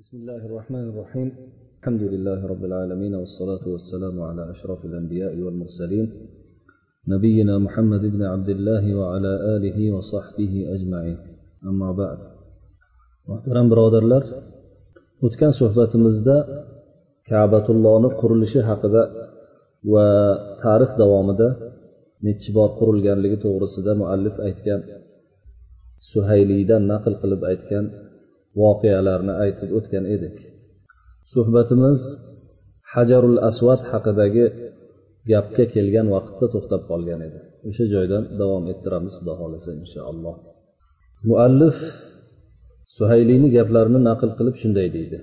[0.00, 1.28] بسم الله الرحمن الرحيم
[1.78, 6.06] الحمد لله رب العالمين والصلاة والسلام على أشرف الأنبياء والمرسلين
[7.14, 11.18] نبينا محمد بن عبد الله وعلى آله وصحبه أجمعين
[11.70, 12.18] أما بعد
[13.30, 14.22] muhtaram birodarlar
[15.26, 16.36] o'tgan suhbatimizda
[17.30, 19.02] kabatullohni qurilishi haqida
[19.92, 20.08] va
[20.62, 21.48] tarix davomida
[22.26, 24.80] nechi bor qurilganligi to'g'risida muallif aytgan
[26.10, 27.86] suhayliydan naql qilib aytgan
[28.60, 30.36] voqealarni aytib o'tgan edik
[31.32, 32.00] suhbatimiz
[32.94, 34.46] hajarul asvad haqidagi
[35.30, 40.36] gapga kelgan vaqtda to'xtab qolgan edi o'sha joydan davom ettiramiz xudo xohlasa inshaalloh
[41.28, 41.76] muallif
[42.96, 45.18] suhayliyni gaplarini naql qilib shunday deydi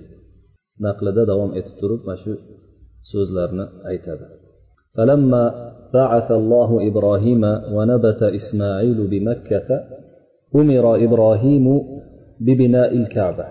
[0.86, 2.32] naqlida davom etib turib mana shu
[3.10, 4.26] so'zlarni aytadi
[4.96, 5.44] فلما
[5.98, 7.42] بعث الله إبراهيم
[7.76, 9.68] ونبت إسماعيل بمكة
[10.60, 11.66] أمر إبراهيم
[12.39, 13.45] ببناء الكعبة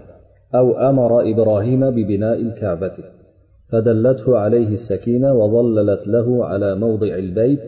[0.54, 2.96] أو أمر إبراهيم ببناء الكعبة
[3.72, 7.64] فدلته عليه السكينة وظللت له على موضع البيت.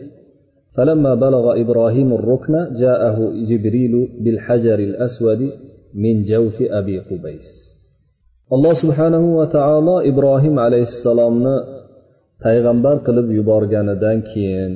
[0.75, 5.51] فلما بلغ إبراهيم الركن جاءه جبريل بالحجر الأسود
[5.93, 7.79] من جوف أبي قبيس.
[8.49, 11.55] alloh subhanahu va taolo ibrohim alayhissalomni
[12.41, 14.71] payg'ambar qilib yuborganidan keyin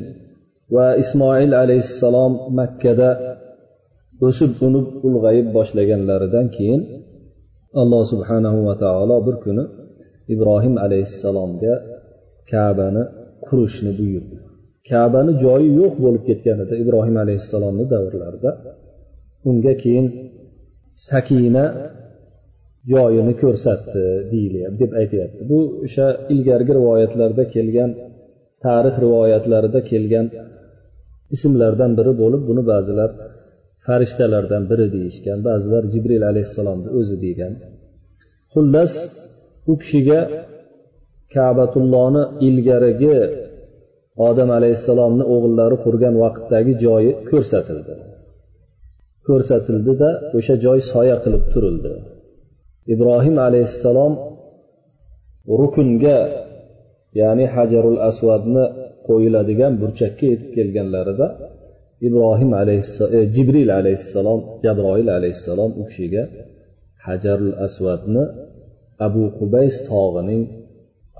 [0.75, 3.32] va ismoil alayhissalom makkada
[4.25, 6.81] o'sib unib ulg'ayib boshlaganlaridan keyin
[7.81, 9.63] alloh subhanahu va taolo bir kuni
[10.33, 11.73] ibrohim alayhissalomga
[12.51, 13.03] kabani
[13.47, 14.35] qurishni buyurdi.
[14.89, 18.51] Kabani joyi yo'q bo'lib ketgan edi ibrohim alayhissalomni davrlarida
[19.49, 20.07] unga keyin
[21.09, 21.65] sakina
[22.91, 25.41] joyini ko'rsatdi deyilyapti deb aytyapti.
[25.51, 27.89] Bu o'sha ilgargi rivoyatlarda kelgan
[28.65, 30.25] tarix rivoyatlarida kelgan
[31.35, 33.09] ismlardan biri bo'lib buni ba'zilar
[33.85, 37.53] farishtalardan biri deyishgan ba'zilar jibril alayhissalomni o'zi degan.
[38.53, 38.93] Xullas
[39.71, 40.19] u kishiga
[41.33, 43.17] kabatullohni ilgarigi
[44.27, 47.93] odam alayhissalomni o'g'illari qurgan vaqtdagi joyi ko'rsatildi.
[49.27, 51.93] Ko'rsatildida o'sha joy soya qilib turildi.
[52.93, 54.13] Ibrohim alayhissalom
[55.59, 56.19] rukunga
[57.21, 58.65] ya'ni hajarul asvadni
[59.07, 61.27] qo'yiladigan burchakka yetib kelganlarida
[62.07, 66.23] ibrohim alayhissalom e, jibril alayhissalom jabroil alayhissalom u kishiga
[67.07, 68.23] hajarul asvadni
[69.07, 70.43] abu qubays tog'ining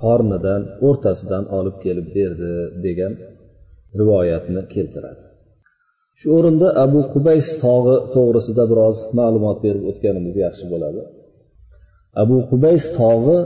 [0.02, 2.52] qornidan o'rtasidan olib kelib berdi
[2.86, 3.12] degan
[4.00, 5.22] rivoyatni keltiradi.
[6.18, 11.00] Shu o'rinda abu qubays tog'i to'g'risida biroz ma'lumot berib o'tganimiz yaxshi bo'ladi.
[12.22, 13.38] Abu qubays tog'i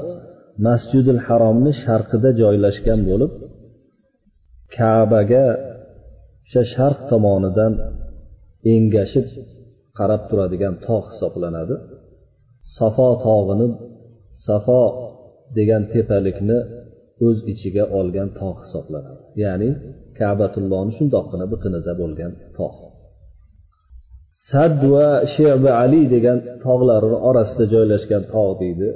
[0.67, 3.33] masjidil haromni sharqida joylashgan bo'lib
[4.77, 5.45] kabaga
[6.49, 7.73] o'sha sharq tomonidan
[8.75, 9.27] engashib
[9.99, 11.75] qarab turadigan tog' hisoblanadi.
[12.77, 13.67] Safo tog'ini
[14.47, 14.83] safo
[15.59, 16.59] degan tepalikni
[17.27, 19.23] o'z ichiga olgan tog' hisoblanadi.
[19.43, 19.71] Ya'ni
[20.19, 22.77] kabatullohni shundoqqina biqinida bo'lgan tog'
[24.49, 28.89] sad va sheba ali degan tog'larini orasida joylashgan tog' deydi.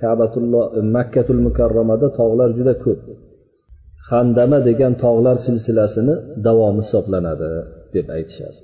[0.00, 0.64] Kabatulloh
[0.96, 3.00] makkatul mukarramada tog'lar juda ko'p.
[4.12, 6.14] Handama degan tog'lar silsilasini
[6.46, 7.50] davomi hisoblanadi
[7.94, 8.58] deb aytishadi.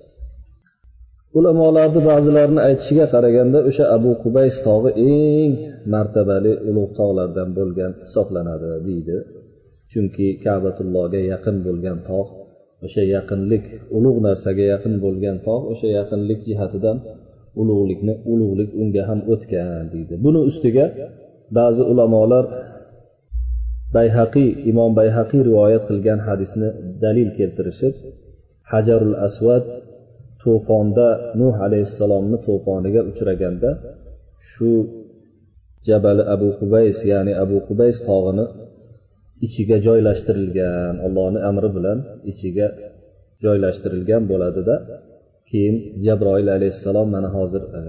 [1.38, 5.53] Ulamolarni ba'zilarini aytishiga qaraganda o'sha abu qubays tog'i eng
[5.94, 9.16] martabali ulug' tog'lardan bo'lgan hisoblanadi deydi.
[9.93, 12.31] Chunki kabatullohga yaqin bo'lgan tog'
[12.87, 13.65] o'sha yaqinlik
[13.97, 16.97] ulug' narsaga yaqin bo'lgan tog' o'sha yaqinlik jihatidan
[17.61, 20.15] ulug'likni ulug'lik unga ham o'tgan deydi.
[20.25, 20.87] Buni ustiga
[21.59, 22.44] ba'zi ulamolar
[23.97, 26.69] bayhaqiy imom bayhaqiy rivoyat qilgan hadisni
[27.05, 27.94] dalil keltirishib
[28.72, 29.65] hajarul asvad
[30.43, 31.09] to'fonda
[31.41, 33.71] nuh alayhissalomni to'foniga uchraganda
[34.50, 34.71] shu
[35.88, 38.44] jabali abu qubays ya'ni abu qubays tog'ini
[39.47, 41.99] ichiga joylashtirilgan allohni amri bilan
[42.31, 42.66] ichiga
[43.44, 44.76] joylashtirilgan bo'ladida
[45.50, 45.76] keyin
[46.06, 47.81] jabroil alayhissalom mana hozir e,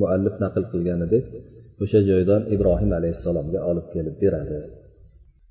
[0.00, 1.24] muallif naql qilganidek
[1.82, 4.58] o'sha joydan ibrohim alayhissalomga olib kelib beradi.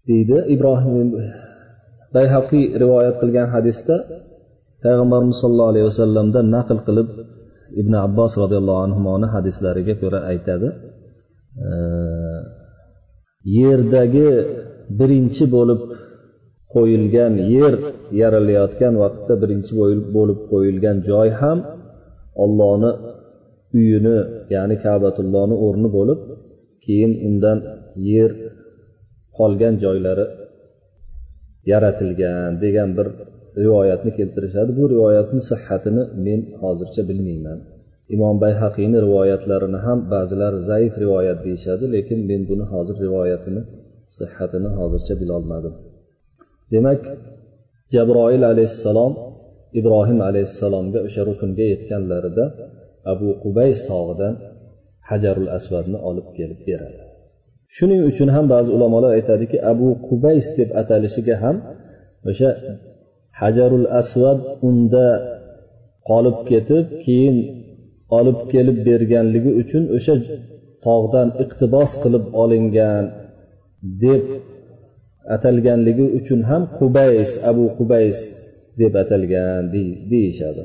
[0.09, 0.37] Deydi.
[0.55, 1.07] Ibrohim
[2.15, 3.95] bayhaqiy rivoyat qilgan hadisda
[4.83, 7.07] payg'ambarimiz sollallohu alayhi vasallamdan naql qilib
[7.81, 10.69] ibn abbos roziyallohu anhuni hadislariga ko'ra aytadi
[13.59, 14.29] yerdagi
[14.99, 15.81] birinchi bo'lib
[16.73, 17.73] qo'yilgan yer
[18.21, 19.71] yaralayotgan vaqtda birinchi
[20.15, 21.59] bo'lib qo'yilgan joy ham
[22.43, 22.91] ollohni
[23.79, 24.17] uyini
[24.55, 26.19] ya'ni kabatullohni o'rni bo'lib
[26.85, 27.57] keyin undan
[28.13, 28.31] yer
[29.39, 30.25] qolgan joylari
[31.71, 33.07] yaratilgan degan bir
[33.63, 34.71] rivoyatni keltirishadi.
[34.79, 37.59] Bu rivoyatni sihhatini men hozircha bilmayman.
[38.15, 43.61] Imom bayhaqiyni rivoyatlarini ham ba'zilar zaif rivoyat deyishadi lekin men buni hozir rivoyatini
[44.19, 45.73] sihhatini hozircha bilolmadim.
[46.73, 47.01] Demak
[47.93, 49.13] jabroil alayhissalom
[49.79, 52.45] ibrohim alayhissalomga o'sha rukunga yetganlarida
[53.13, 54.33] abu qubays tog'idan
[55.09, 57.08] hajarul asvadni olib kelib beradi.
[57.75, 61.55] Shuning uchun ham ba'zi ulamolar aytadiki abu qubays deb atalishiga ham
[62.29, 62.49] o'sha
[63.41, 65.07] hajarul asvad unda
[66.09, 67.37] qolib ketib keyin
[68.17, 70.15] olib kelib berganligi uchun o'sha
[70.85, 73.05] tog'dan iqtibos qilib olingan
[74.03, 74.23] deb
[75.35, 78.17] atalganligi uchun ham qubays abu qubays
[78.81, 79.63] deb atalgan
[80.11, 80.63] deyishadi.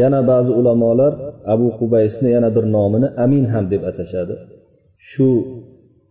[0.00, 1.12] Yana ba'zi ulamolar
[1.54, 4.34] abu qubaysni yana bir nomini amin ham deb atashadi.
[5.10, 5.28] Shu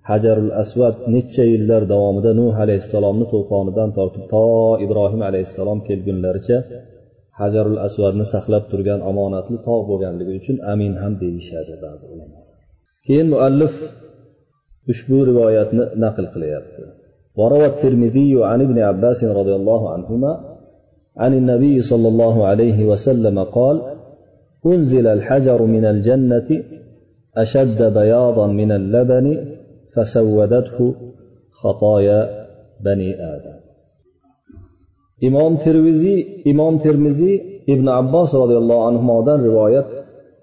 [0.09, 4.45] hajarul asvad necha yillar davomida nuh alayhissalomni to'fonidan tortib to
[4.85, 6.57] ibrohim alayhissalom kelgunlaricha
[7.41, 12.45] hajarul asvadni saqlab turgan omonatli tog' bo'lganligi uchun amin ham deyishadi ba'zi ulamolar
[13.05, 13.73] keyin muallif
[14.91, 16.83] ushbu rivoyatni naql qilyapti
[17.39, 20.31] وروى الترمذي عن ابن عباس رضي الله عنهما
[21.17, 23.81] عن النبي صلى الله عليه وسلم قال
[24.65, 26.49] أنزل الحجر من الجنة
[27.37, 29.50] أشد بياضا من اللبن
[29.94, 30.94] فسودته
[31.60, 32.20] خطايا
[32.84, 33.58] بني آدم
[35.28, 36.18] imom termiziy
[36.52, 37.36] imom termiziy
[37.72, 39.88] ibn abbos roziyallohu anhudan rivoyat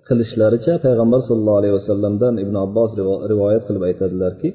[0.08, 2.90] qilishlaricha payg'ambar sallallohu alayhi vasallamdan ibn abbos
[3.32, 4.50] rivoyat qilib aytadilarki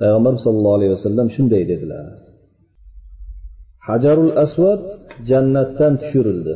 [0.00, 2.06] payg'ambar sallallohu alayhi vasallam shunday dedilar
[3.88, 4.80] hajarul asvad
[5.30, 6.54] jannatdan tushirildi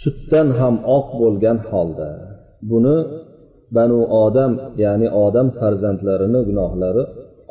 [0.00, 2.10] sutdan ham oq bo'lgan holda
[2.70, 2.96] buni
[3.75, 4.51] banu odam
[4.83, 7.03] ya'ni odam farzandlarini gunohlari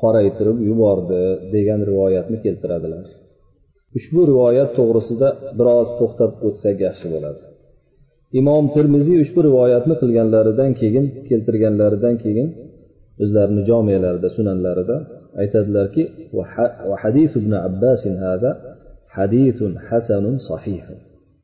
[0.02, 1.22] qoraytirib yubordi
[1.54, 3.04] degan rivoyatni keltiradilar.
[3.98, 5.28] Ushbu rivoyat to'g'risida
[5.58, 7.40] biroz to'xtab o'tsak yaxshi bo'ladi.
[8.40, 12.48] Imom termiziy ushbu rivoyatni qilganlaridan keyin keltirganlaridan keyin
[13.22, 14.96] o'zlarini jomelarida sunanlarida
[15.42, 16.02] aytadilarki
[17.02, 18.50] hadis ibn abbasin hada
[19.16, 20.84] hadisun hasanun sahih.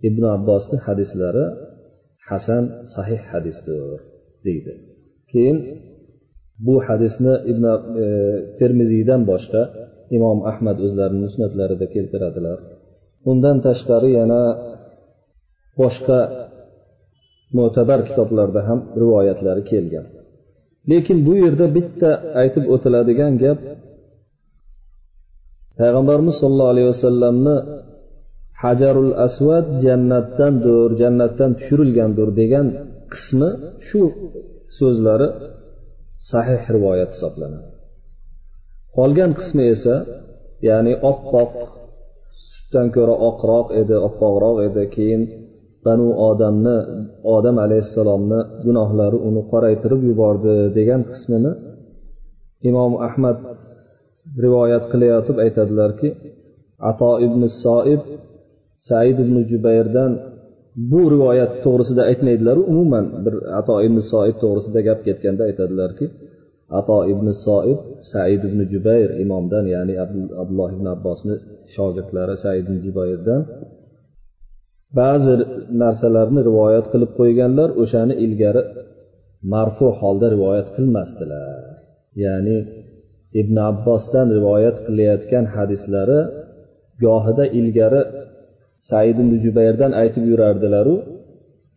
[0.09, 1.45] Ibn abbosni hadislari
[2.29, 2.65] hasan
[2.95, 4.12] sahih hadisdir.
[4.47, 4.73] Deydi.
[5.33, 5.59] Keyin
[6.67, 7.65] bu hadisni ibn
[8.05, 8.07] e,
[8.59, 9.63] termiziydan boshqa
[10.17, 12.59] imom ahmad o'zlarini musnatlarida keltiradilar.
[13.31, 14.43] Undan tashqari yana
[15.81, 16.19] boshqa
[17.59, 20.07] mo'tabar kitoblarda ham rivoyatlari kelgan.
[20.91, 22.11] Lekin bu yerda bitta
[22.41, 23.59] aytib o'tiladigan gap
[25.79, 27.57] payg'ambarimiz sollallohu alayhi vasallamni
[28.63, 32.67] hajarul asvad jannatdandir jannatdan tushirilgandir degan
[33.13, 33.51] qismi
[33.89, 34.03] shu
[34.79, 35.29] so'zlari
[36.31, 37.69] sahih rivoyat hisoblanadi.
[38.97, 39.97] Qolgan qismi esa
[40.69, 41.53] ya'ni oppoq
[42.51, 45.23] sutdan ko'ra oqroq edi oppoqroq edi keyin
[45.85, 46.77] banu odamni
[47.37, 51.53] odam alayhissalomni gunohlari uni qoraytirib yubordi degan qismini
[52.71, 53.39] imom ahmad
[54.45, 56.09] rivoyat qilayotib aytadilarki
[56.91, 58.03] ato ibn soib
[58.89, 60.13] said ibn jubayrdan
[60.77, 62.61] bu rivoyat to'g'risida aytmaydilaru.
[62.73, 66.07] Umuman bir ato ibn soib to'g'risida gap ketganda aytadilarki
[66.79, 67.79] ato ibn soib
[68.11, 69.95] said ibn jubayr imomdan ya'ni
[70.43, 71.35] abdulloh ibn abbosni
[71.75, 73.43] shogirdlari said ibn jubayrdan
[74.99, 75.35] ba'zi
[75.83, 78.63] narsalarni rivoyat qilib qo'yganlar o'shani ilgari
[79.53, 81.61] marfu holda rivoyat qilmasdilar.
[82.25, 82.59] Ya'ni
[83.41, 86.21] ibn abbosdan rivoyat qilayotgan hadislari
[87.05, 88.03] gohida ilgari
[88.89, 90.95] said ibn jubayrdan aytib yurardilaru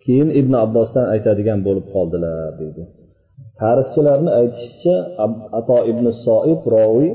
[0.04, 2.84] keyin ibn abbosdan aytadigan bo'lib qoldilar deydi
[3.62, 4.96] tarixchilarni aytishicha
[5.60, 7.12] ato ibn soib roviy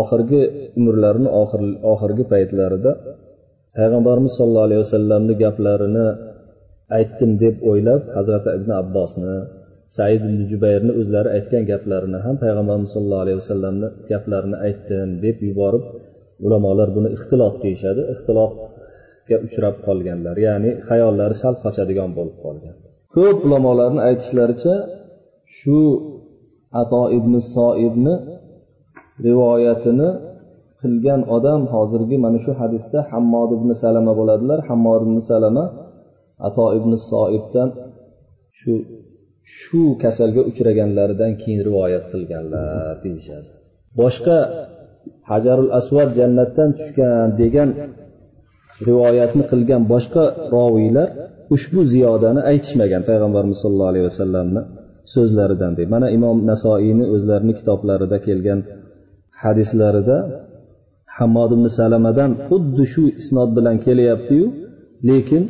[0.00, 0.42] oxirgi
[0.78, 1.30] umrlarini
[1.92, 2.92] oxirgi paytlarida
[3.76, 6.06] payg'ambarimiz sollallohu alayhi vasallamni gaplarini
[6.98, 9.36] aytdim deb o'ylab hazrati ibn abbosni
[9.96, 15.84] said ibn jubayrni o'zlari aytgan gaplarini ham payg'ambarimiz sollallohu alayhi vasallamni gaplarini aytdim deb yuborib
[16.46, 18.02] ulamolar buni ixtilof deyishadi.
[18.14, 18.52] Ixtilof
[19.46, 22.74] uchrab qolganlar ya'ni hayollari sal qochadigan bo'lib qolgan.
[23.16, 24.74] Ko'p ulamolarni aytishlaricha
[25.58, 25.80] shu
[26.82, 28.14] ato ibn soibni
[29.26, 30.08] rivoyatini
[30.80, 34.58] qilgan odam hozirgi mana shu hadisda hammod ibn salama bo'ladilar.
[34.68, 35.64] Hammod ibn salama
[36.48, 37.68] ato ibn soibdan
[38.60, 38.72] shu
[39.58, 43.48] shu kasalga uchraganlaridan keyin rivoyat qilganlar deyishadi.
[44.00, 44.38] Boshqa
[45.30, 47.68] hajarul asvad jannatdan tushgan degan
[48.88, 51.08] rivoyatni qilgan boshqa roviylar
[51.54, 54.62] ushbu ziyodani aytishmagan payg'ambarimiz sollallohu alayhi vasallamni
[55.14, 55.88] so'zlaridan deb.
[55.94, 58.60] Mana imom nasoiyni o'zlarini kitoblarida kelgan
[59.42, 60.16] hadislarida
[61.16, 64.46] hammod ibn salamadan xuddi shu isnod bilan kelyaptiyu
[65.08, 65.42] lekin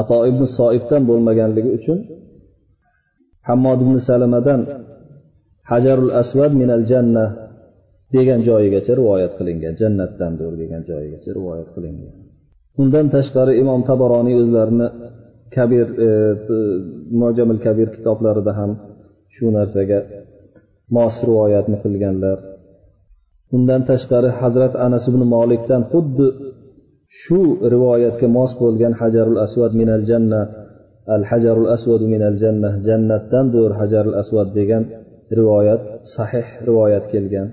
[0.00, 1.98] ato ibn soibdan bo'lmaganligi uchun
[3.48, 4.60] hammod ibn salamadan
[5.70, 7.24] hajarul asvad minal janna
[8.14, 12.25] degan joyigacha rivoyat qilingan jannatdandir degan joyigacha rivoyat qilingan.
[12.82, 14.88] Undan tashqari imom taboroniy o'zlarini
[15.56, 16.08] kabir e,
[17.22, 18.70] mojamil kabir kitoblarida ham
[19.34, 19.98] shu narsaga
[20.96, 22.38] mos rivoyatni qilganlar.
[23.56, 26.26] Undan tashqari hazrat anas ibn molikdan xuddi
[27.20, 27.40] shu
[27.74, 30.40] rivoyatga mos bo'lgan hajarul asvad minal janna
[31.14, 34.82] al hajarul asvad minal janna jannatdandir hajarul asvad degan
[35.38, 35.82] rivoyat
[36.14, 37.48] sahih rivoyat kelgan.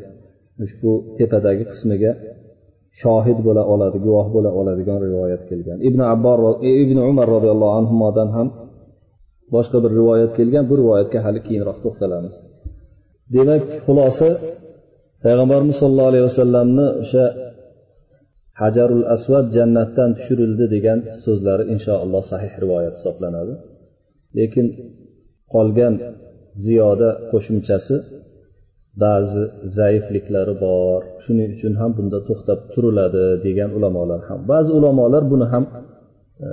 [0.63, 2.11] Ushbu tepadagi qismiga
[3.01, 5.77] shohid bo'la oladi guvoh bo'la oladigan rivoyat kelgan.
[5.89, 6.37] Ibn abbor
[6.69, 8.47] e, ibn umar roziyallohu anhudan ham
[9.55, 10.63] boshqa bir rivoyat kelgan.
[10.69, 12.35] Bu rivoyatga hali keyinroq to'xtalamiz.
[13.35, 14.29] Demak xulosa
[15.23, 17.25] payg'ambarimiz sollallohu alayhi vasallamni o'sha
[18.61, 23.53] hajarul asvad jannatdan tushirildi degan so'zlari inshaalloh sahih rivoyat hisoblanadi.
[24.37, 24.67] Lekin
[25.53, 25.93] qolgan
[26.65, 27.95] ziyoda qo'shimchasi
[29.02, 29.42] ba'zi
[29.78, 35.64] zaifliklari bor shuning uchun ham bunda to'xtab turiladi degan ulamolar ham ba'zi ulamolar buni ham
[36.46, 36.48] e,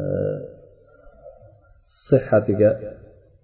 [2.07, 2.69] sihhatiga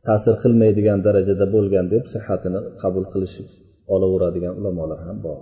[0.08, 3.48] ta'sir qilmaydigan darajada bo'lgan deb sihhatini qabul qilishib
[3.96, 5.40] olaveradigan ulamolar ham bor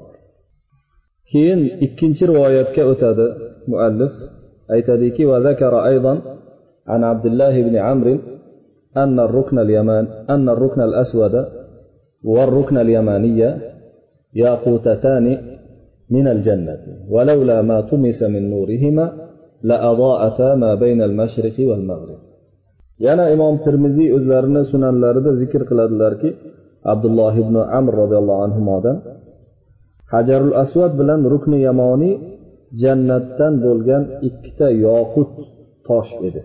[1.32, 3.25] keyin ikkinchi rivoyatga o'tadi
[3.72, 4.13] muallif
[4.75, 5.24] aytadiki
[6.94, 8.18] عن عبد الله بن عمرو
[8.98, 11.46] أن الركن اليمان أن الركن الأسود
[12.24, 13.50] والركن اليمانية
[14.41, 15.25] ياقوتتان
[16.15, 16.77] من الجنة
[17.13, 19.06] ولولا ما طمس من نورهما
[19.63, 22.20] لأضاءتا ما بين المشرق والمغرب
[23.08, 26.29] yana imom termiziy o'zlarini sunanlarida zikr qiladilarki
[26.91, 28.98] abdulloh ibn amr roziyallohu anhudan
[30.13, 32.15] hajarul asvad bilan rukni yamoniy
[32.82, 35.32] jannatdan bo'lgan ikkita yoqut
[35.88, 36.41] tosh edi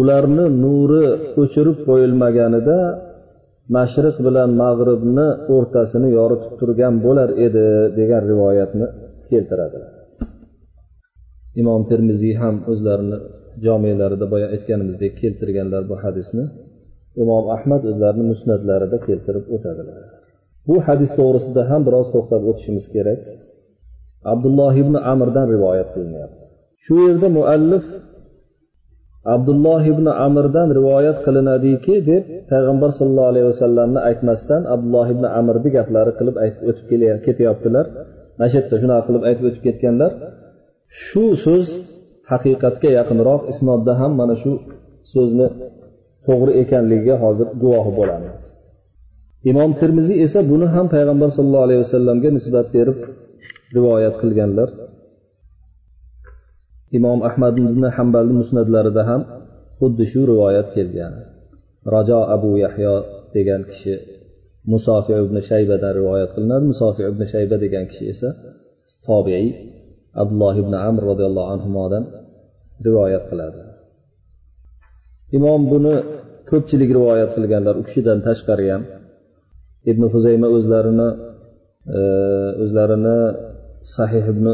[0.00, 1.04] ularni nuri
[1.42, 2.78] o'chirib qo'yilmaganida
[3.75, 7.65] mashriq bilan mag'ribni o'rtasini yoritib turgan bo'lar edi
[7.99, 8.87] degan rivoyatni
[9.29, 9.91] keltiradilar
[11.61, 13.17] imom termiziy ham o'zlarini
[13.65, 16.45] jomelarida boya aytganimizdek keltirganlar bu hadisni
[17.21, 20.03] imom ahmad o'zlarini musnatlarida keltirib o'tadilar.
[20.67, 23.19] Bu hadis to'g'risida ham biroz to'xtab o'tishimiz kerak.
[24.33, 26.41] Abdulloh ibn amirdan rivoyat qilinyapti.
[26.83, 27.85] Shu yerda muallif
[29.35, 36.11] abdulloh ibn amirdan rivoyat qilinadiki deb payg'ambar sallallohu alayhi vasallamni aytmasdan abdulloh ibn amirni gaplari
[36.19, 36.85] qilib aytib o'tib
[37.25, 37.85] ketyaptilar.
[38.37, 40.11] Mana shu yerda shunaqa qilib aytib o'tib ketganlar.
[41.05, 41.67] Shu so'z
[42.31, 44.51] haqiqatga yaqinroq isnodda ham mana shu
[45.13, 45.47] so'zni
[46.27, 48.41] to'g'ri ekanligiga hozir guvohi bo'lamiz.
[49.51, 52.97] Imom termiziy esa buni ham payg'ambar sallallohu alayhi vasallamga nisbat berib
[53.75, 54.69] rivoyat qilganlar.
[56.97, 59.21] Imom ahmad ibn hambalni musnatlarida ham
[59.79, 61.13] xuddi shu rivoyat kelgan.
[61.93, 62.95] Rajo abu yahyo
[63.35, 63.93] degan kishi
[64.71, 66.63] musofi ibn shaybadan rivoyat qilinadi.
[66.71, 68.29] Musofi ibn shayba degan kishi esa
[69.07, 69.47] tobiiy
[70.21, 72.03] abdulloh ibn amr roziyallohu anhudan
[72.87, 73.61] rivoyat qiladi.
[75.37, 75.95] Imom buni
[76.49, 78.83] ko'pchilik rivoyat qilganlar u kishidan tashqari ham
[79.91, 81.09] ibn huzayma o'zlarini
[81.97, 81.99] e,
[82.63, 83.17] o'zlarini
[83.95, 84.45] sahih ibn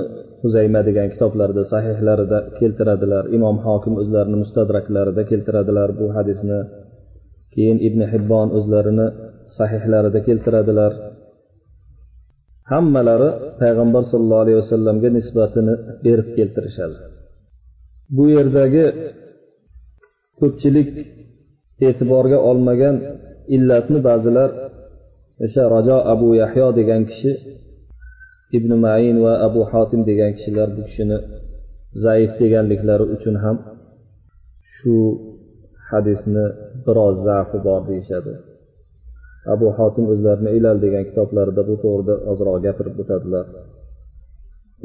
[0.44, 3.24] huzayma degan kitoblarida sahihlarida keltiradilar.
[3.38, 6.60] Imom hokim o'zlarini mustadraklarida keltiradilar bu hadisni.
[7.54, 9.08] Keyin ibn hibbon o'zlarini
[9.58, 10.92] sahihlarida keltiradilar.
[12.72, 13.30] Hammalari
[13.62, 15.74] payg'ambar sollallohu alayhi vasallamga nisbatini
[16.06, 16.98] berib keltirishadi.
[18.16, 18.86] Bu yerdagi
[20.40, 20.90] ko'pchilik
[21.88, 22.96] e'tiborga olmagan
[23.56, 24.50] illatni ba'zilar
[25.46, 27.32] o'sha rajo abu yahyo degan kishi
[28.57, 31.19] ibn main va abu hotim degan kishilar bu kishini
[32.05, 33.57] zaif deganliklari uchun ham
[34.75, 34.95] shu
[35.91, 36.45] hadisni
[36.87, 38.33] biroz zafi bor deyishadi
[39.55, 43.47] abu hotim o'zlarini ilal degan kitoblarida bu to'g'rida ozroq gapirib o'tadilar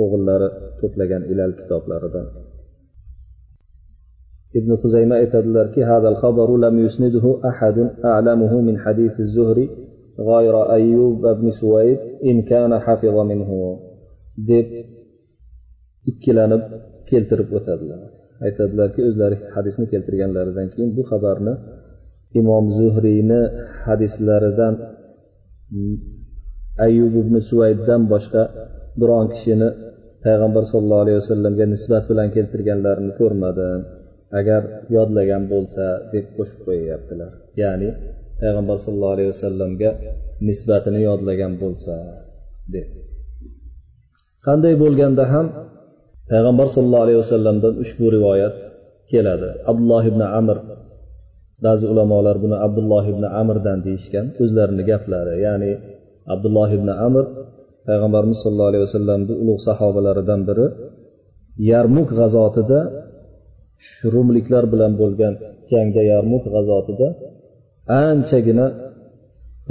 [0.04, 0.48] o'g'illari
[0.80, 2.28] to'plagan ilal kitoblaridan
[4.60, 7.78] ibn huzayma aytadilarki هذا الخبر لم يسنده أحد
[8.12, 9.66] أعلمه من حديث الزهري
[10.20, 13.52] غير أيوب بن سويد إن كان حفظ منه
[14.50, 14.68] deb
[16.12, 16.64] ikkilanib
[17.10, 18.02] keltirib o'tadilar
[18.46, 21.54] aytadilarki o'zlari hadisni keltirganlaridan keyin bu xabarni
[22.40, 23.42] imom zuhriyni
[23.86, 24.74] hadislaridan
[26.86, 28.44] ayyub ibn suvayddan boshqa
[29.02, 29.70] biron kishini
[30.26, 33.82] payg'ambar sollallohu alayhi vasallamga nisbat bilan keltirganlarini ko'rmadim
[34.40, 34.62] agar
[34.96, 37.32] yodlagan bo'lsa deb qo'shib qo'yyaptilar
[37.62, 37.90] ya'ni
[38.45, 39.91] payg'ambar sallallohu alayhi vasallamga
[40.49, 41.95] nisbatini yodlagan bo'lsa
[42.75, 42.89] deb.
[44.47, 45.47] Qanday bo'lganda ham
[46.31, 48.55] payg'ambar sollallohu alayhi vasallamdan ushbu rivoyat
[49.11, 49.51] keladi.
[49.71, 50.59] Abdulloh ibn amir
[51.67, 55.35] ba'zi ulamolar buni abdulloh ibn amirdan deyishgan o'zlarini gaplari.
[55.47, 55.71] Ya'ni
[56.35, 57.25] abdulloh ibn amir
[57.89, 60.67] payg'ambarimiz sollallohu alayhi vasallamni ulug' sahobalaridan biri
[61.71, 62.81] yarmuk g'azotida
[64.15, 65.35] rumliklar bilan bo'lgan
[65.71, 67.09] jangda yarmuk g'azotida
[67.89, 68.67] anchagina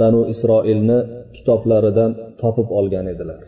[0.00, 0.98] banu isroilni
[1.36, 3.42] kitoblaridan topib olgan edilar.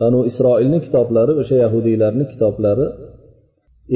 [0.00, 2.86] Banu isroilni kitoblari o'sha yahudiylarni kitoblari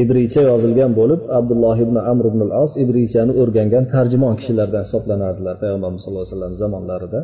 [0.02, 6.02] ibriycha yozilgan bo'lib abdulloh ibn amr ibn as os ibriychani o'rgangan tarjimon kishilardan hisoblanardilar payg'ambarimiz
[6.04, 7.20] sallallohu alayhi vasallam zamonlarida.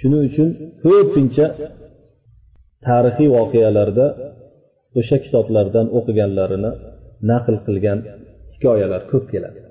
[0.00, 0.48] Shuning uchun
[0.84, 1.46] ko'pincha
[2.86, 4.06] tarixiy voqealarda
[5.00, 6.70] o'sha kitoblardan o'qiganlarini
[7.30, 7.98] naql qilgan
[8.54, 9.63] hikoyalar ko'p keladi.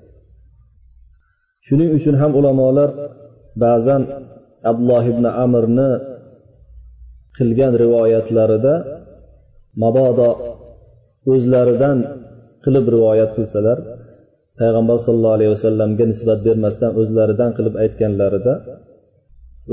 [1.66, 2.90] Shuning uchun ham ulamolar
[3.64, 4.02] ba'zan
[4.70, 5.90] abdulloh ibn amirni
[7.36, 8.74] qilgan rivoyatlarida
[9.82, 10.30] mabodo
[11.32, 11.98] o'zlaridan
[12.64, 13.78] qilib rivoyat qilsalar
[14.58, 18.54] payg'ambar sollallohu alayhi vasallamga nisbat bermasdan o'zlaridan qilib aytganlarida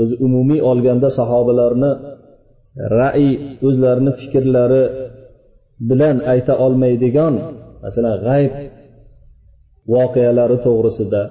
[0.00, 1.92] o'zi umumiy olganda sahobalarni
[3.00, 3.28] ra'y
[3.66, 4.84] o'zlarini fikrlari
[5.90, 7.34] bilan ayta olmaydigan
[7.84, 8.52] masalan g'ayb
[9.92, 11.22] voqealari to'g'risida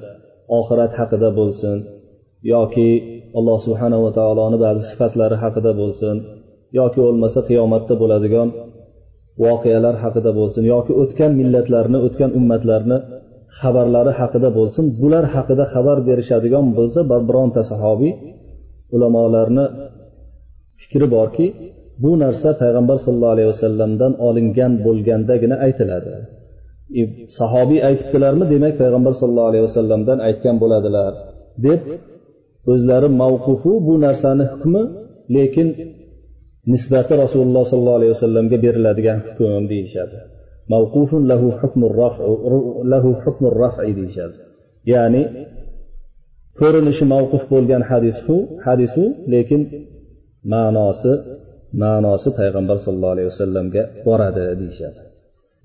[0.57, 1.77] oxirat haqida bo'lsin
[2.53, 2.89] yoki
[3.37, 6.15] alloh subhanava taoloni ba'zi sifatlari haqida bo'lsin
[6.79, 8.47] yoki bo'lmasa qiyomatda bo'ladigan
[9.43, 12.97] voqealar haqida bo'lsin yoki o'tgan millatlarni o'tgan ummatlarni
[13.59, 18.13] xabarlari haqida bo'lsin bular haqida xabar berishadigan bo'lsa bironta sahobiy
[18.95, 19.65] ulamolarni
[20.81, 21.45] fikri borki
[22.03, 26.13] bu narsa payg'ambar sallallohu alayhi vasallamdan olingan bo'lgandagina aytiladi.
[27.39, 31.13] Sahobiy aytibdilarmi demak payg'ambar sallallohu alayhi vasallamdan aytgan bo'ladilar.
[31.65, 31.81] Deb
[32.71, 34.83] o'zlari mavqufu bu narsani hukmi
[35.35, 35.67] lekin
[36.73, 40.17] nisbati rasululloh sollallohu alayhi vasallamga beriladigan hukm deyishadi.
[40.73, 41.47] Mavqufun lahu
[42.91, 44.35] lahu hukmur raf'i deyishadi.
[44.93, 45.21] Ya'ni
[46.59, 49.61] ko'rinishi mavquf bo'lgan hadis bu hadisu lekin
[50.53, 51.13] ma'nosi
[51.83, 54.99] ma'nosi payg'ambar sollallohu alayhi vasallamga boradi deyishadi.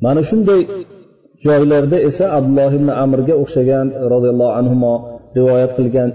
[0.04, 0.60] Mana shunday
[1.44, 4.92] joylarda esa abdulloh ibn amrga o'xshagan roziyallohu anhu
[5.36, 6.10] rivoyat qilgan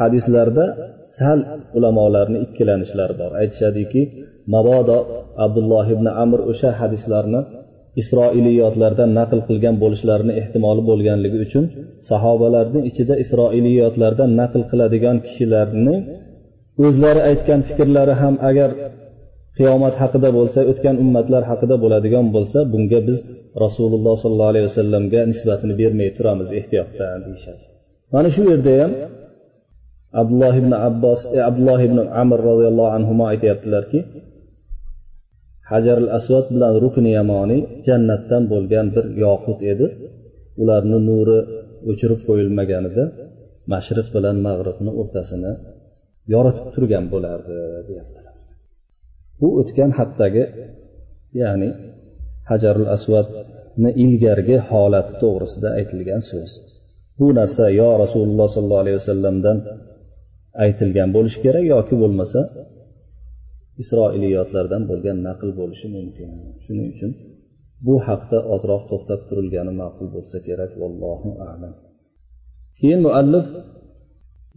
[0.00, 0.64] hadislarda
[1.18, 1.38] sal
[1.76, 3.30] ulamolarni ikkilanishlari bor.
[3.42, 4.02] Aytishadiki
[4.54, 4.98] mabodo
[5.44, 7.40] abdulloh ibn amr o'sha hadislarni
[8.02, 11.64] isroiliyotlardan naql qilgan bo'lishlarini ehtimoli bo'lganligi uchun
[12.10, 15.96] sahobalarni ichida isroiliyotlardan naql qiladigan kishilarni
[16.86, 18.70] o'zlari aytgan fikrlari ham agar
[19.58, 23.18] qiyomat haqida bo'lsa o'tgan ummatlar haqida bo'ladigan bo'lsa bunga biz
[23.64, 27.62] rasululloh sollallohu alayhi vasallamga nisbatini bermay turamiz ehtiyotdan deyishadi.
[28.14, 28.92] Mana shu yerda ham
[30.20, 33.98] abdulloh ibn abbos e, abdulloh ibn amr roziyallohu anhu aytyaptilarki
[35.72, 39.86] hajarul asvad bilan rukni yamoniy jannatdan bo'lgan bir yoqut edi.
[40.62, 41.38] Ularni nuri
[41.90, 43.04] o'chirib qo'yilmaganida
[43.72, 45.52] mashriq bilan mag'ribni o'rtasini
[46.32, 47.56] yoritib turgan bo'lardi
[47.88, 48.34] deyaptilar.
[49.40, 50.44] Bu o'tgan haqdagi
[51.40, 51.70] ya'ni
[52.48, 56.50] hajarul asvadni ilgargi holati to'g'risida aytilgan so'z.
[57.18, 59.58] Bu narsa yo rasululloh sollallohu alayhi vasallamdan
[60.64, 62.40] aytilgan bo'lishi kerak yoki bo'lmasa
[63.82, 66.28] isroiliyotlardan bo'lgan naql bo'lishi mumkin.
[66.64, 67.10] Shuning uchun
[67.86, 71.74] bu haqda ozroq to'xtab turilgani ma'qul bo'lsa kerak vallohu alam.
[72.78, 73.46] Keyin muallif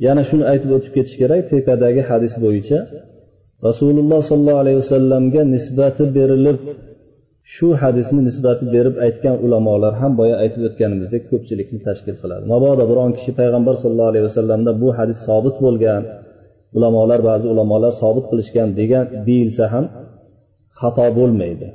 [0.06, 2.80] yana shuni aytib o'tib ketish kerak tepadagi hadis bo'yicha
[3.68, 6.58] rasululloh sollallohu alayhi vasallamga nisbati berilib
[7.54, 12.44] shu hadisni nisbati berib aytgan ulamolar ham boya aytib o'tganimizdek ko'pchilikni tashkil qiladi.
[12.54, 16.04] Mabodo biron kishi payg'ambar sallallohu alayhi vasallamda bu hadis sobit bo'lgan
[16.78, 19.86] ulamolar ba'zi ulamolar sobit qilishgan degan deyilsa ham
[20.80, 21.68] xato bo'lmaydi.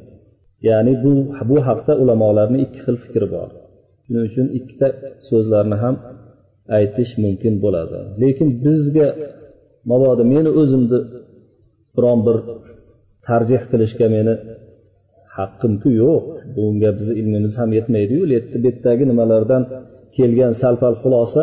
[0.69, 1.13] Ya'ni bu
[1.51, 3.49] bu haqda ulamolarni ikki xil fikri bor.
[4.05, 4.89] Shuning uchun ikkita
[5.29, 5.95] so'zlarni ham
[6.79, 7.99] aytish mumkin bo'ladi.
[8.23, 9.09] Lekin bizga
[9.91, 10.99] mabodo meni o'zimni
[11.97, 12.37] biron bir
[13.27, 14.35] tarjih qilishga meni
[15.38, 16.24] haqqimku yo'q
[16.56, 18.28] bunga bizni ilmimiz ham yetmaydiyu bu
[18.68, 19.64] yerdagi nimalardan
[20.16, 21.42] kelgan sal pal xulosa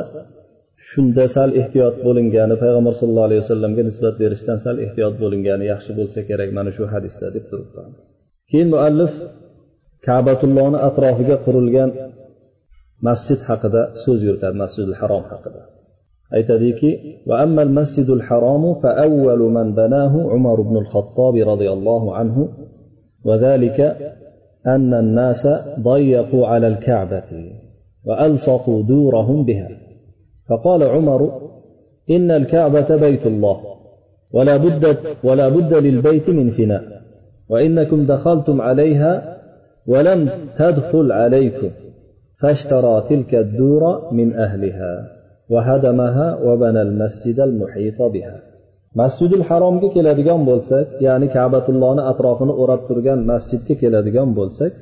[0.89, 6.21] shunda sal ehtiyot bo'lingani payg'ambar sallallohu alayhi vasallamga nisbat berishdan sal ehtiyot bo'lingani yaxshi bo'lsa
[6.29, 7.81] kerak mana shu hadisda deb turibdi
[8.51, 9.13] keyin muallif
[10.07, 11.91] kabatullohni atrofiga qurilgan
[13.09, 15.63] masjid haqida so'z yuritadi masjidil harom haqida
[16.37, 16.91] aytadiki
[17.31, 22.37] وأما المسجد الحرام فأول من بناه عمر بن الخطاب رضي الله عنه
[23.26, 23.98] وذلك
[24.68, 25.48] أن الناس
[25.80, 27.52] ضيقوا على الكعبة
[28.06, 29.70] وألصقوا دورهم بها.
[30.50, 31.42] فقال عمر
[32.10, 33.62] إن الكعبة بيت الله
[34.32, 36.84] ولا بد ولا بد للبيت من فناء
[37.50, 39.38] وإنكم دخلتم عليها
[39.88, 41.70] ولم تدخل عليكم
[42.42, 45.08] فاشترى تلك الدور من أهلها
[45.50, 48.53] وهدمها وبنى المسجد المحيط بها.
[49.00, 54.74] Masjidul haromga keladigan bo'lsak ya'ni kabatullohni atrofini o'rab turgan masjidga keladigan bo'lsak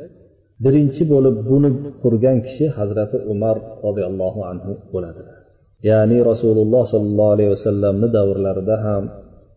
[0.63, 1.69] birinchi bo'lib buni
[2.03, 5.35] qurgan kishi hazrati umar roziyallohu anhu bo'ladilar
[5.89, 9.03] ya'ni rasululloh sollallohu alayhi vasallamni davrlarida ham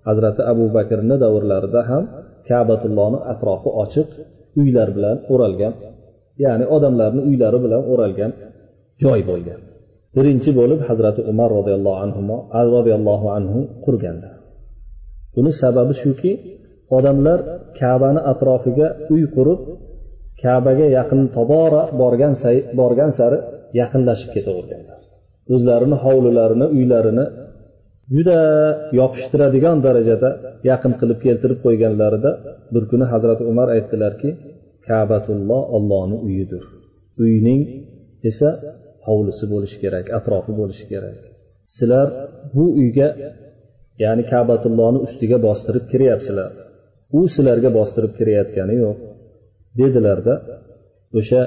[0.08, 2.04] hazrati abu bakrni davrlarida ham
[2.48, 4.08] kabatullohni atrofi ochiq
[4.60, 5.74] uylar bilan o'ralgan
[6.44, 8.30] ya'ni odamlarni uylari bilan o'ralgan
[9.02, 9.60] joy bo'lgan.
[10.16, 12.20] Birinchi bo'lib hazrati umar roziyallohu anhu
[12.76, 14.34] roziyallohu anhu qurganlar
[15.35, 16.33] buni sababi shuki
[16.97, 17.38] odamlar
[17.81, 19.61] kabani atrofiga uy qurib
[20.42, 22.35] kabaga yaqin tobora borgan
[22.81, 23.38] borgan sari
[23.81, 24.99] yaqinlashib ketaverganlar.
[25.55, 27.27] O'zlarini hovlilarini uylarini
[28.14, 28.38] juda
[29.01, 30.31] yopishtiradigan darajada
[30.70, 32.31] yaqin qilib keltirib qo'yganlarida
[32.75, 34.31] bir kuni hazrati umar aytdilarki
[34.88, 36.64] kabatulloh ollohni uyidir.
[37.25, 37.61] Uyning
[38.31, 38.49] esa
[39.07, 41.18] hovlisi bo'lishi kerak atrofi bo'lishi kerak.
[41.77, 42.07] Sizlar
[42.57, 43.09] bu uyga
[44.03, 46.49] ya'ni kabatullohni ustiga bostirib kiryapsizlar
[47.17, 48.97] u sizlarga bostirib kirayotgani yo'q
[49.79, 50.34] dedilarda
[51.19, 51.41] o'sha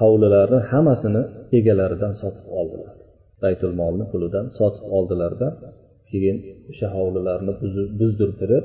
[0.00, 1.22] hovlilarni hammasini
[1.58, 2.94] egalaridan sotib oldilar
[3.42, 5.48] baytul molni pulidan sotib oldilarda
[6.10, 6.36] keyin
[6.70, 7.52] o'sha hovlilarni
[8.00, 8.64] buzdirtirib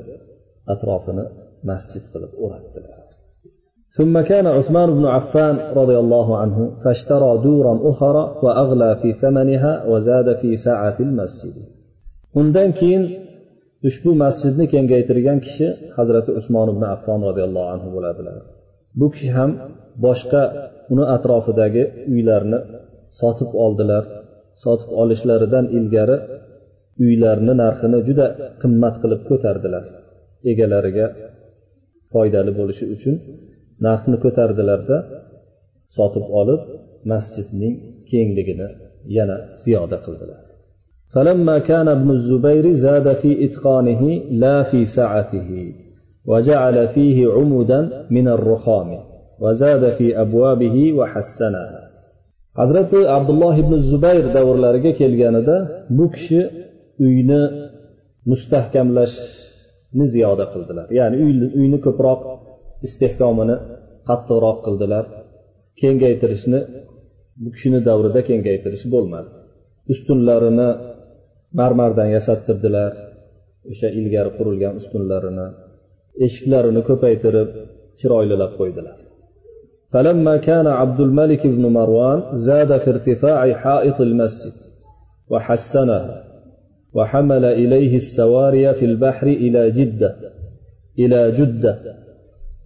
[0.74, 1.24] atrofini
[1.70, 3.00] masjid qilib o'ratdilar
[3.98, 10.28] ثم كان عثمان بن عفان رضي الله عنه فاشترى دورا أخرى وأغلى في ثمنها وزاد
[10.40, 11.56] في ساعة المسجد
[12.39, 13.03] undan keyin
[13.87, 15.67] ushbu masjidni kengaytirgan kishi
[15.97, 18.35] hazrati usmon ibn affon roziyallohu anhu bo'ladilar.
[18.99, 19.51] Bu kishi ham
[20.05, 20.43] boshqa
[20.93, 22.59] uni atrofidagi uylarni
[23.19, 24.03] sotib oldilar.
[24.63, 26.17] Sotib olishlaridan ilgari
[27.05, 28.27] uylarni narxini juda
[28.61, 29.83] qimmat qilib ko'tardilar.
[30.51, 31.07] Egalariga
[32.13, 33.15] foydali bo'lishi uchun
[33.87, 34.97] narxni ko'tardilarda
[35.97, 36.61] sotib olib
[37.11, 37.73] masjidning
[38.11, 38.67] kengligini
[39.17, 40.52] yana ziyoda qildilar.
[41.14, 45.72] فلما كان ابن الزبير زاد في إتقانه لا في سعته
[46.24, 48.98] وجعل فيه عمدا من الرخام
[49.40, 51.88] وزاد في أبوابه وحسنها
[52.60, 55.56] hazrati abdulloh ibn zubayr davrlariga kelganida
[55.96, 56.40] bu kishi
[57.06, 57.42] uyni
[58.30, 61.16] mustahkamlashni ziyoda qildilar ya'ni
[61.60, 62.20] uyni ko'proq
[62.86, 63.56] istehkomini
[64.08, 65.04] qattiqroq qildilar
[65.80, 66.60] kengaytirishni
[67.42, 69.28] bu kishini davrida kengaytirish bo'lmadi
[69.92, 70.68] ustunlarini
[71.58, 72.92] marmardan yasattirdilar
[73.70, 75.46] o'sha ilgari qurilgan ustunlarini
[76.26, 77.48] eshiklarini ko'paytirib
[78.00, 78.98] chiroylilab qo'ydilar
[79.92, 84.52] فلما كان عبد الملك بن مروان زاد في ارتفاع حائط المسجد
[85.30, 86.24] وحسنها
[86.96, 90.14] وحمل إليه السواري في البحر إلى جدة
[90.98, 91.74] إلى جدة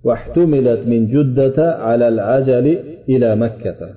[0.05, 2.67] واحتملت من جدة على العجل
[3.09, 3.95] إلى مكة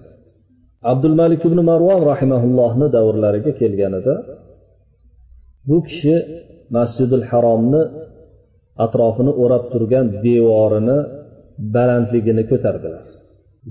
[0.83, 4.28] عبد الملك بن مروان رحمه الله ندور لرجة كيلغاندا
[5.68, 6.16] bu kishi
[6.76, 7.82] masjidil haromni
[8.84, 10.98] atrofini o'rab turgan devorini
[11.74, 13.06] balandligini ko'tardilar.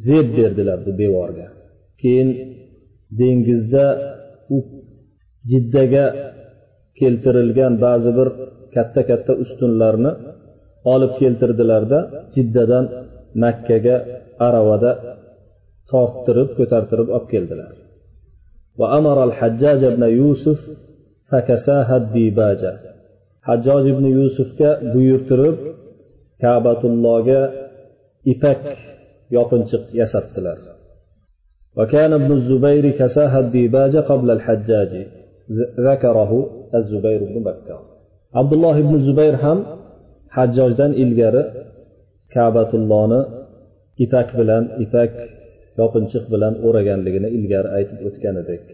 [0.08, 1.48] Zeb berdilar bu devorga.
[2.02, 2.30] Keyin
[3.20, 3.86] dengizda
[4.56, 4.58] u
[5.52, 6.06] jiddaga
[7.00, 8.28] keltirilgan ba'zi bir
[8.76, 10.12] katta katta ustunlarni
[10.94, 12.00] olib keltirdilarda
[12.36, 12.86] jiddadan
[13.44, 13.96] makkaga
[14.48, 14.92] aravada
[15.92, 17.74] torttirib ko'tartirib olib keldilar.
[18.80, 20.60] Va amaral hajjaj ibn yusuf
[23.49, 25.57] hajjoj ibn yusufga buyurtirib
[26.43, 27.41] kabatullohga
[28.33, 28.61] ipak
[29.37, 30.59] yopinchiq yasatdilar
[31.79, 34.93] وكان ابن الزبير كساها الديباج قبل الحجاج
[35.89, 36.33] ذكره
[36.75, 37.81] الزبير بن بكر
[38.35, 39.59] عبد الله بن الزبير ham
[40.37, 41.43] hajjojdan ilgari
[42.35, 43.21] kabatullohni
[44.05, 45.13] ipak bilan ipak
[45.81, 48.65] yopinchiq bilan o'raganligini ilgari aytib o'tgan edik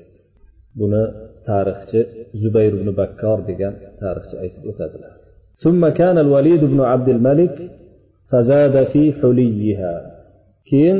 [0.80, 1.02] buni
[1.48, 2.00] tarixchi
[2.42, 5.12] zubayr ibn bakkor degan tarixchi aytib o'tadilar
[5.64, 7.54] ثم كان الوليد بن عبد الملك
[8.30, 9.94] فزاد في حليها
[10.68, 10.98] keyin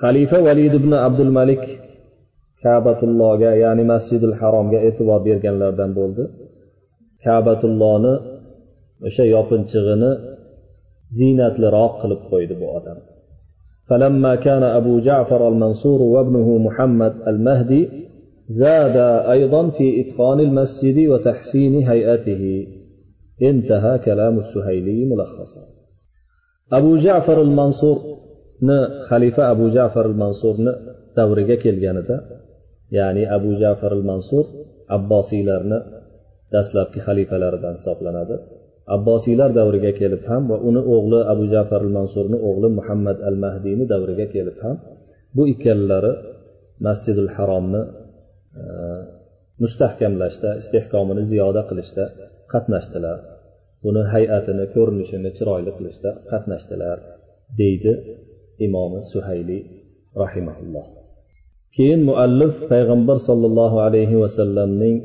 [0.00, 1.62] xalifa valid ibn abdul malik
[2.62, 6.24] kabatullohga ya'ni masjidil haromga e'tibor berganlardan bo'ldi
[7.24, 8.14] kabatullohni
[9.06, 10.10] o'sha yopinchig'ini
[11.18, 12.98] ziynatliroq qilib qo'ydi bu odam
[13.88, 17.82] فلما كان أبو جعفر المنصور وابنه محمد المهدي
[18.48, 18.96] زاد
[19.30, 22.66] أيضا في إتقان المسجد وتحسين هيئته
[23.42, 25.60] انتهى كلام السهيلي ملخصا
[26.72, 27.96] أبو جعفر المنصور
[29.08, 30.72] xalifa abu jafar al mansurni
[31.16, 32.16] davriga kelganida
[32.90, 34.44] ya'ni abu jafar al mansur
[34.96, 35.78] abbosiylarni
[36.52, 38.36] dastlabki xalifalaridan hisoblanadi
[38.96, 43.84] abbosiylar davriga kelib ham va uni o'g'li abu jafar al mansurni o'g'li muhammad al mahdiyni
[43.92, 44.76] davriga kelib ham
[45.36, 46.12] bu ikkalalari
[46.86, 47.90] masjidil haromni e,
[49.63, 52.05] mustahkamlashda istehkomini ziyoda qilishda
[52.53, 53.17] qatnashdilar.
[53.83, 56.97] Buni hay'atini ko'rinishini chiroyli qilishda qatnashdilar
[57.59, 57.93] deydi
[58.65, 59.61] imomi suhayliy
[60.21, 60.85] rahimaulloh
[61.75, 64.95] keyin muallif payg'ambar sollallohu alayhi vasallamning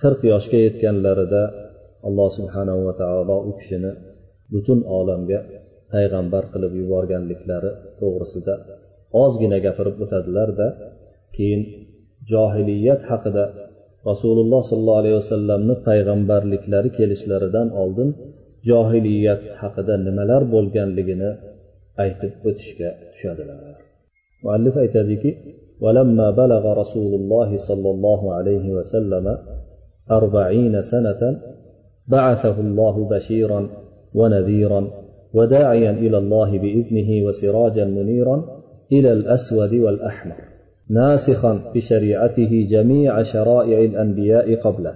[0.00, 1.42] qirq yoshga yetganlarida
[2.08, 3.92] alloh subhanahu va taolo u kishini
[4.52, 5.38] butun olamga
[5.92, 8.54] payg'ambar qilib yuborganliklari to'g'risida
[9.22, 10.66] ozgina gapirib o'tadilarda
[11.36, 11.62] keyin
[12.31, 13.43] johiliyat haqida
[14.09, 18.09] rasululloh sollallohu alayhi vasallamni payg'ambarliklari kelishlaridan oldin
[18.69, 21.29] johiliyat haqida nimalar bo'lganligini
[22.03, 23.75] aytib o'tishga tushadilar
[24.43, 25.31] muallif aytadiki
[25.83, 29.25] ولما بلغ رسول الله صلى الله عليه وسلم
[30.11, 31.21] أربعين سنة
[32.07, 33.69] بعثه الله بشيرا
[34.19, 34.81] ونذيرا
[35.33, 38.37] وداعيا إلى الله بإذنه وسراجا منيرا
[38.91, 40.35] إلى الأسود والأحمر
[40.89, 44.95] ناسخا بشريعته جميع شرائع الأنبياء قبله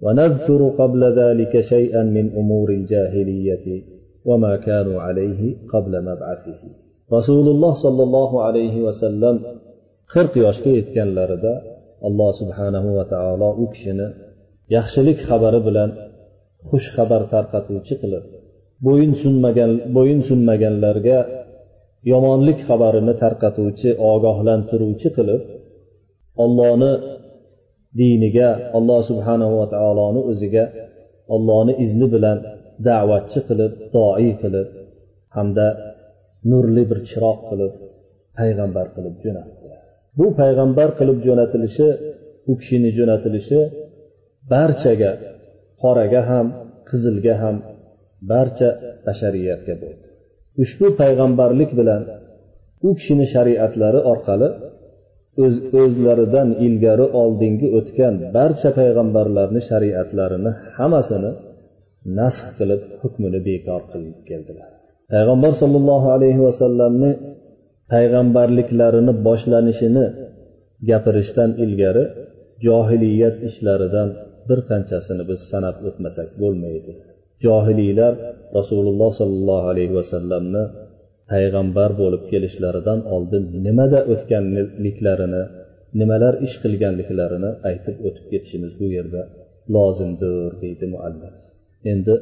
[0.00, 3.82] ونذكر قبل ذلك شيئا من أمور الجاهلية
[4.24, 6.58] وما كانوا عليه قبل مبعثه
[7.12, 9.40] رسول الله صلى الله عليه وسلم
[10.14, 11.52] qirq yoshga yetganlarida
[12.08, 14.08] alloh subhanahu va taolo u kishini
[14.76, 15.90] yaxshilik xabari bilan
[16.70, 18.24] xush xabar tarqatuvchi qilib
[18.86, 21.18] bo'yin sunmagan bo'yin sunmaganlarga
[22.11, 25.41] yomonlik xabarini tarqatuvchi ogohlantiruvchi qilib
[26.43, 26.91] ollohni
[27.99, 30.65] diniga alloh subhanahu va taoloni o'ziga
[31.35, 32.37] ollohni izni bilan
[32.87, 34.67] da'vatchi qilib doi qilib
[35.35, 35.67] hamda
[36.49, 37.73] nurli bir chiroq qilib
[38.37, 39.67] payg'ambar qilib jo'natdi.
[40.17, 41.87] Bu payg'ambar qilib jo'natilishi
[42.51, 43.59] u kishini jo'natilishi
[44.51, 45.11] barchaga
[45.81, 46.47] qoraga ham
[46.89, 47.55] qizilga ham
[48.31, 48.69] barcha
[49.05, 50.06] bashariyatga bo'ldi.
[50.63, 52.01] Ushbu payg'ambarlik bilan
[52.87, 54.49] u kishini shariatlari orqali
[55.43, 61.31] o'z o'zlaridan ilgari oldingi o'tgan barcha payg'ambarlarni shariatlarini hammasini
[62.19, 64.69] nasx qilib hukmini bekor qilib keldilar.
[65.13, 67.11] Payg'ambar sollallohu alayhi vasallamni
[67.93, 70.05] payg'ambarliklarini boshlanishini
[70.89, 72.03] gapirishdan ilgari
[72.65, 74.09] johiliyat ishlaridan
[74.49, 76.91] bir qanchasini biz sanab o'tmasak bo'lmaydi.
[77.45, 78.13] Johiliylar
[78.57, 80.63] rasululloh sollallohu alayhi vasallamni
[81.31, 85.43] payg'ambar bo'lib kelishlaridan oldin nimada o'tganliklarini
[85.99, 89.21] nimalar ish qilganliklarini aytib o'tib ketishimiz bu yerda
[89.75, 91.33] lozimdir deydi muallif.
[91.91, 92.13] Endi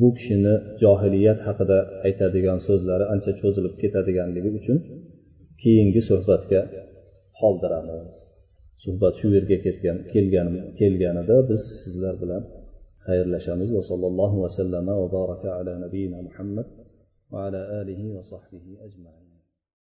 [0.00, 4.78] bu kishini johiliyat haqida aytadigan so'zlari ancha cho'zilib ketadiganligi uchun
[5.62, 6.60] keyingi suhbatga
[7.40, 8.14] qoldiramiz.
[8.84, 12.42] Suhbat shu yerga ketgan kelgan kelganida biz sizlar bilan
[13.06, 16.66] xayrlashamiz va sallallohu vasallama va baraka ala nabiyina muhammad
[17.32, 19.25] va ala alihi va sahbihi ajmain